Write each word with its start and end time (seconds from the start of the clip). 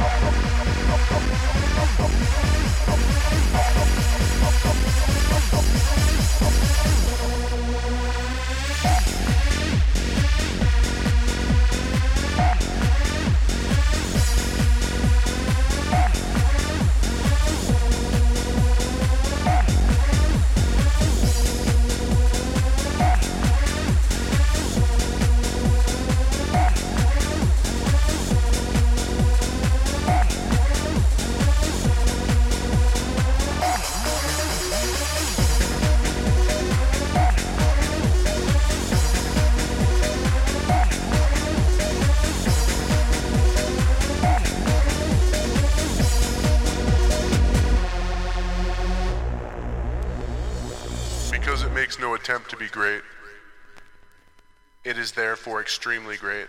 Música 0.00 0.73
therefore 55.14 55.60
extremely 55.60 56.16
great. 56.16 56.46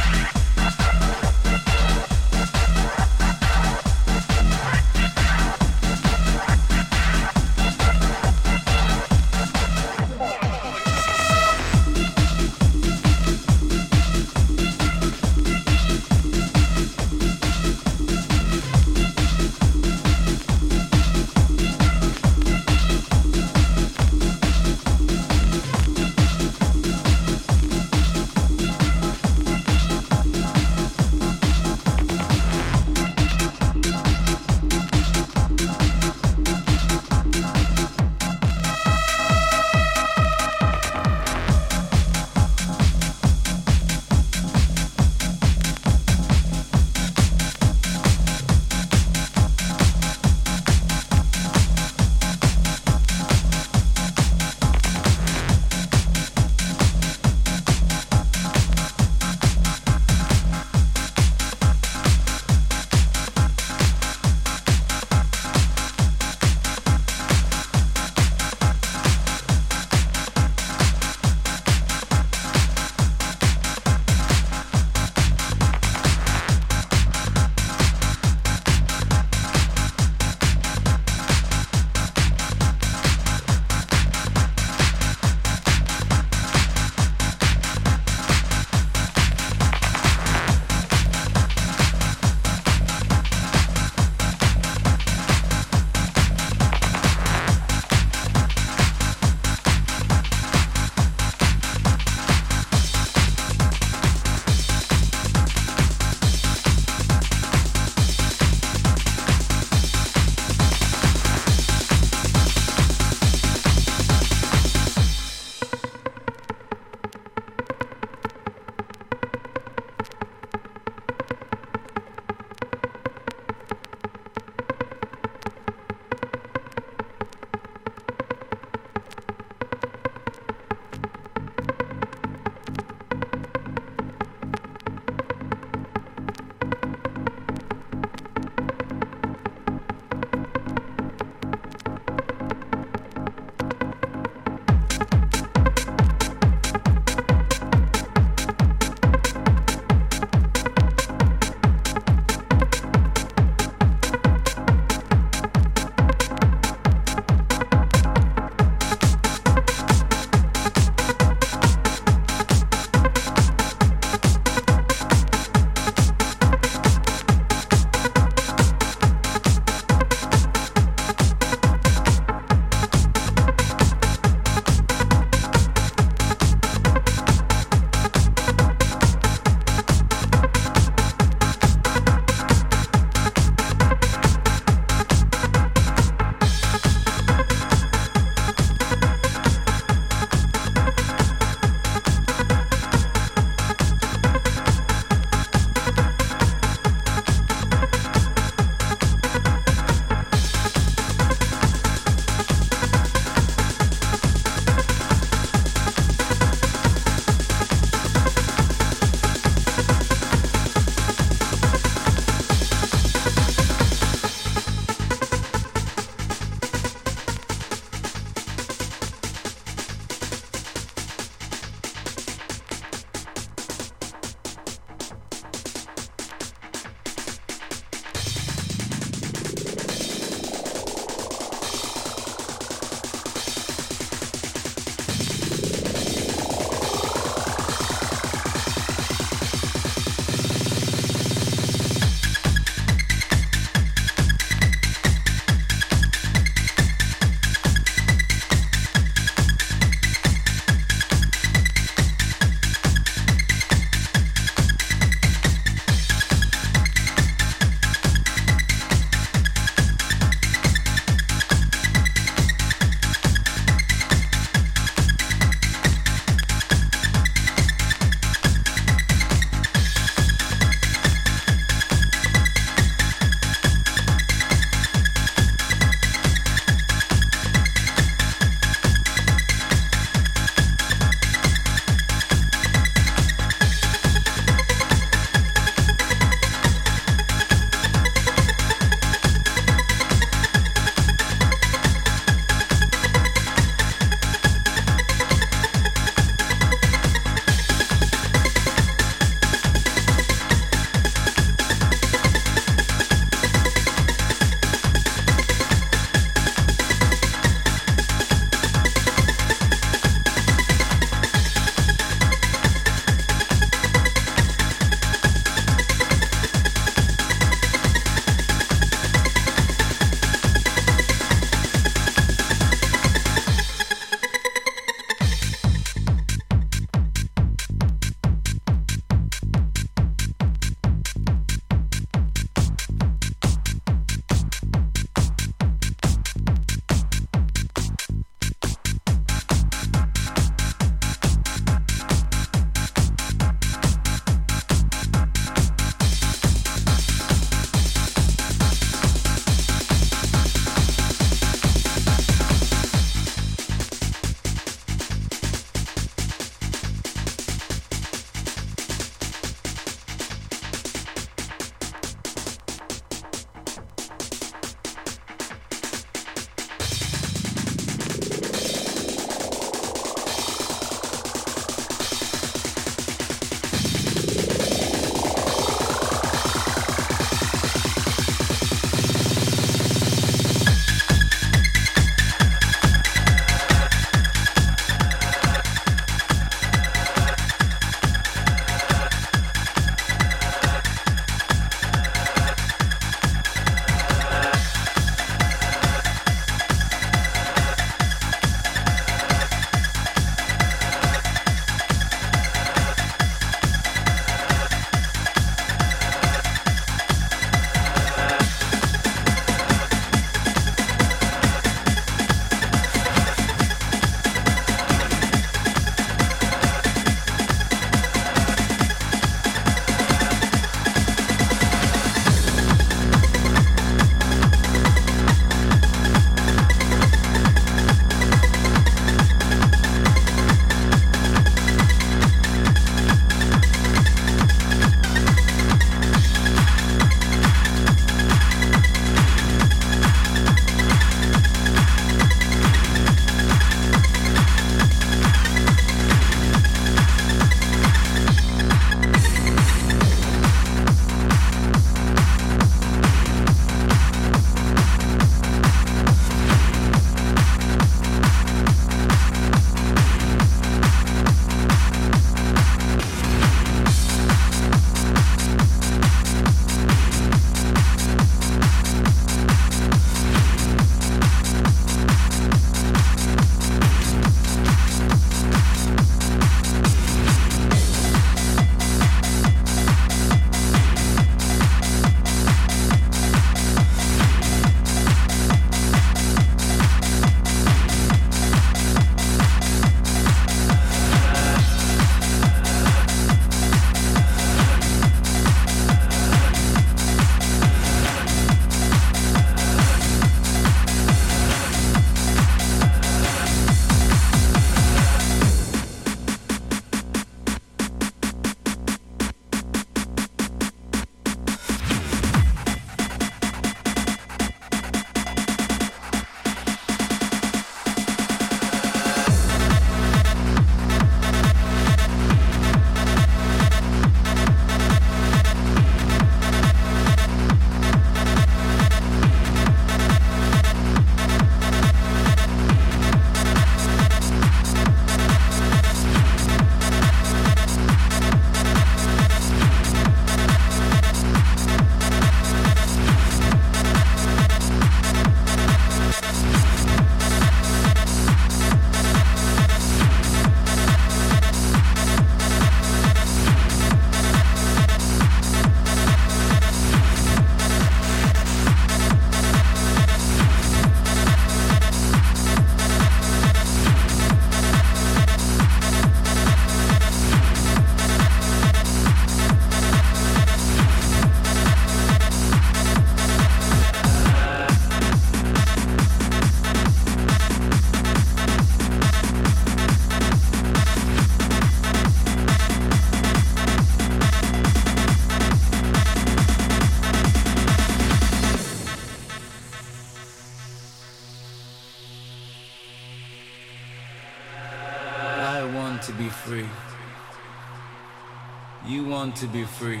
Free. 599.80 600.00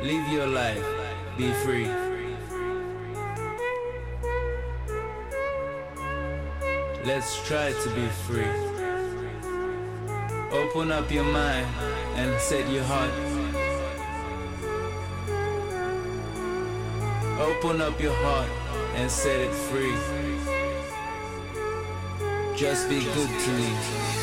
Live 0.00 0.28
your 0.28 0.46
life, 0.46 0.86
be 1.36 1.50
free. 1.64 1.88
Let's 7.04 7.44
try 7.48 7.72
to 7.72 7.88
be 7.96 8.06
free. 8.26 8.54
Open 10.52 10.92
up 10.92 11.10
your 11.10 11.24
mind 11.24 11.66
and 12.14 12.40
set 12.40 12.70
your 12.70 12.84
heart. 12.84 13.10
Open 17.40 17.80
up 17.80 18.00
your 18.00 18.14
heart 18.14 18.50
and 18.94 19.10
set 19.10 19.40
it 19.40 19.52
free. 19.52 20.15
Just 22.56 22.88
be 22.88 23.04
good 23.04 23.28
to 23.28 23.50
me. 23.52 24.15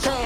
chance. 0.00 0.25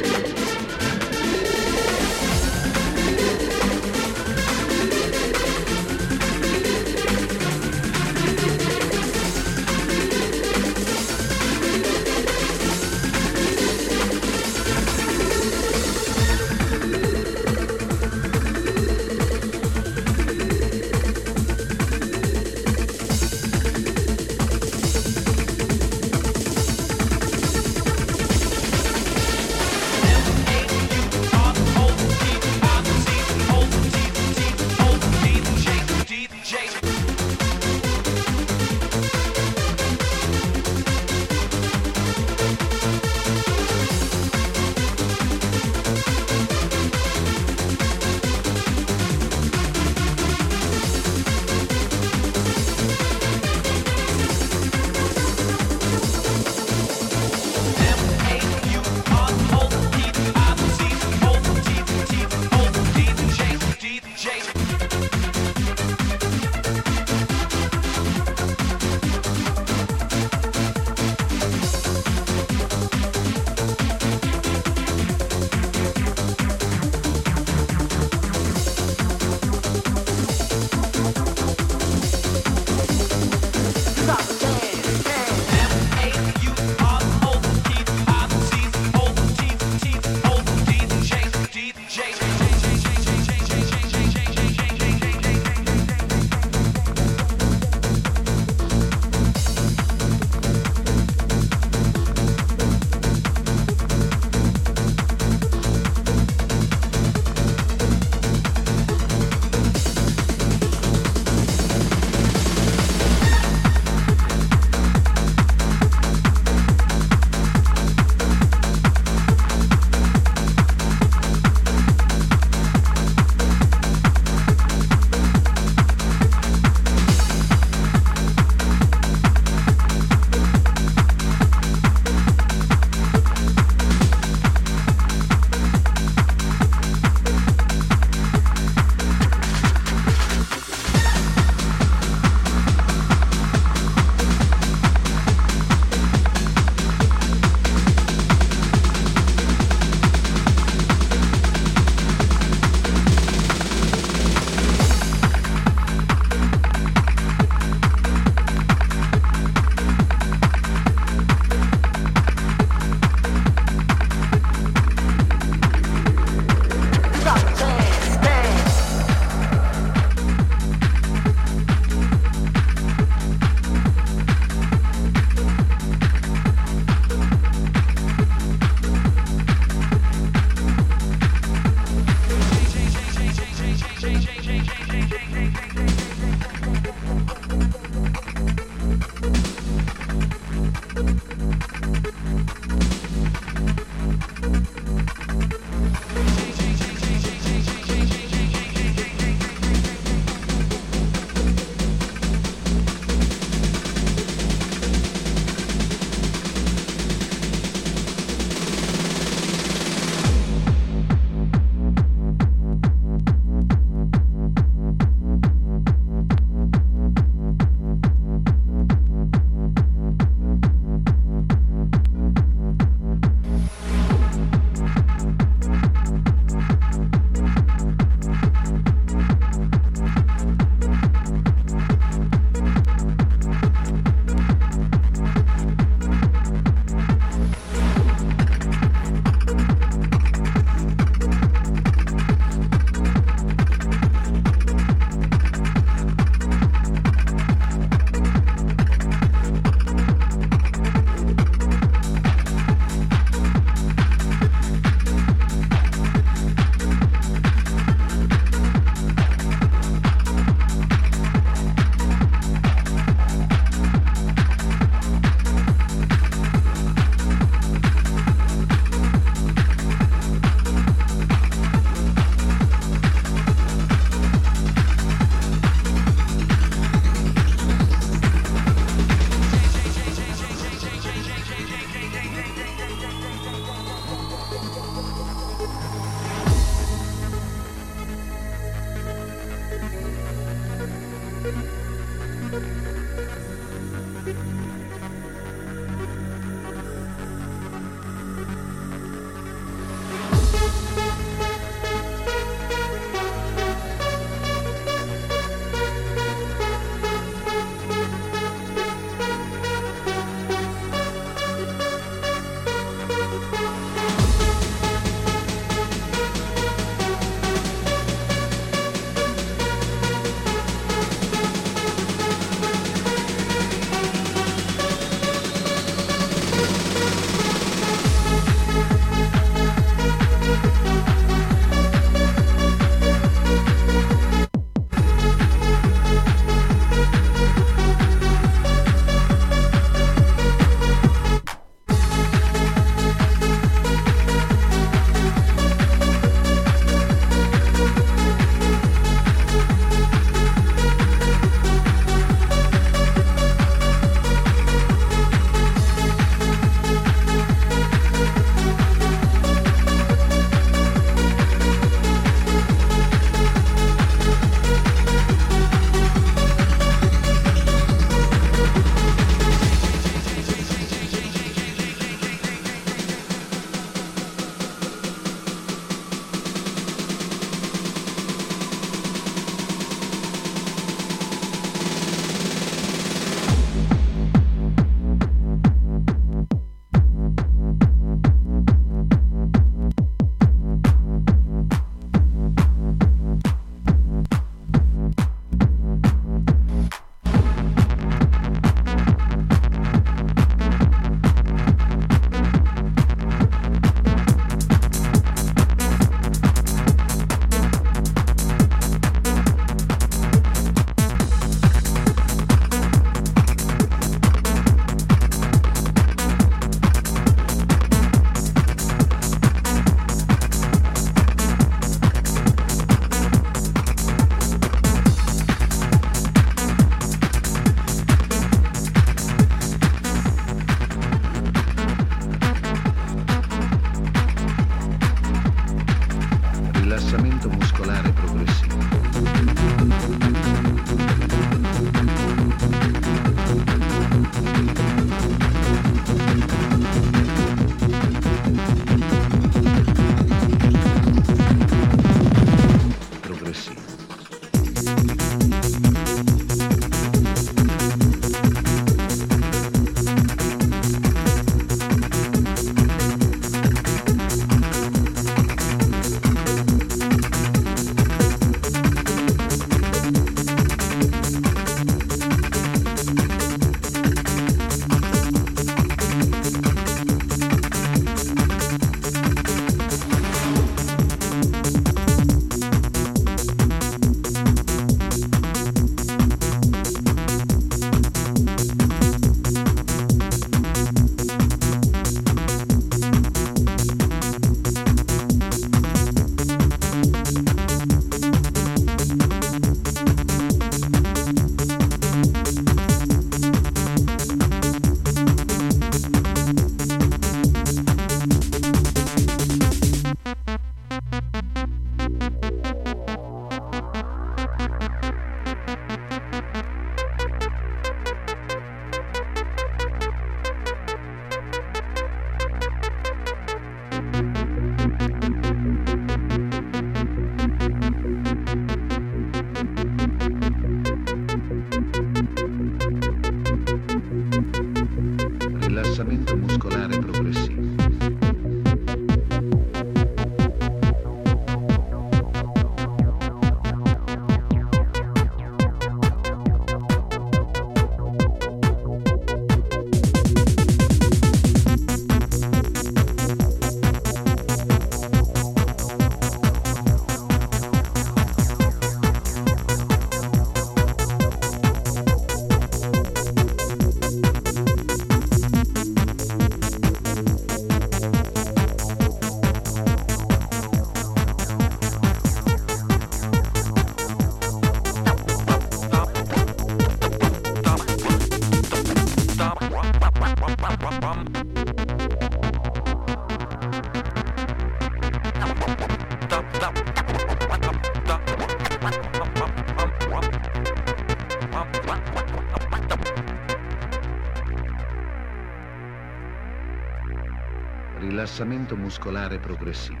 Rilassamento 598.34 598.74
muscolare 598.74 599.38
progressivo. 599.38 600.00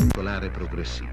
Muscolare 0.00 0.50
progressivo. 0.50 1.08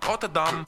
Rotterdam. 0.00 0.64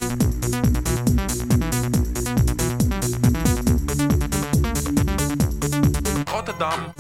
Rotterdam. 6.27 7.00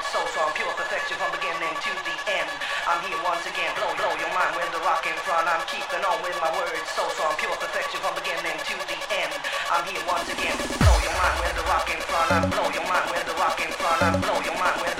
and 0.00 0.08
soul 0.16 0.24
song, 0.32 0.48
pure 0.56 0.72
perfection 0.80 1.16
from 1.20 1.28
beginning 1.36 1.76
to 1.84 1.92
the 1.92 2.16
end. 2.32 2.48
I'm 2.88 3.04
here 3.04 3.20
once 3.20 3.44
again, 3.44 3.68
blow, 3.76 3.92
blow 4.00 4.12
your 4.16 4.32
mind 4.32 4.56
with 4.56 4.72
the 4.72 4.80
rock 4.80 5.04
in 5.04 5.12
front. 5.28 5.44
I'm 5.44 5.60
keeping 5.68 6.00
on 6.00 6.16
with 6.24 6.36
my 6.40 6.48
words, 6.56 6.88
soul 6.96 7.10
song, 7.20 7.36
pure 7.36 7.52
perfection 7.60 8.00
from 8.00 8.16
beginning 8.16 8.56
to 8.56 8.76
the 8.88 8.98
end. 9.12 9.32
I'm 9.68 9.84
here 9.84 10.00
once 10.08 10.28
again, 10.32 10.56
blow 10.56 10.96
your 11.04 11.12
mind 11.20 11.36
with 11.44 11.52
the 11.52 11.64
rock 11.68 11.84
in 11.92 12.00
front. 12.08 12.32
I'm 12.32 12.48
blow 12.48 12.68
your 12.72 12.86
mind 12.88 13.06
with 13.12 13.24
the 13.28 13.36
rock 13.36 13.60
in 13.60 13.72
front. 13.76 14.00
I'm 14.00 14.16
blow 14.24 14.40
your 14.40 14.56
mind 14.56 14.80
with 14.80 14.96
the 14.96 14.99